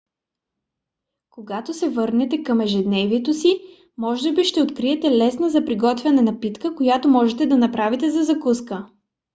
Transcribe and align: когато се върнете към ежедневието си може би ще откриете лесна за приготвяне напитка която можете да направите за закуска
когато 1.29 1.73
се 1.73 1.89
върнете 1.89 2.43
към 2.43 2.61
ежедневието 2.61 3.33
си 3.33 3.61
може 3.97 4.33
би 4.33 4.43
ще 4.43 4.63
откриете 4.63 5.11
лесна 5.11 5.49
за 5.49 5.65
приготвяне 5.65 6.21
напитка 6.21 6.75
която 6.75 7.07
можете 7.07 7.45
да 7.45 7.57
направите 7.57 8.11
за 8.11 8.23
закуска 8.23 8.87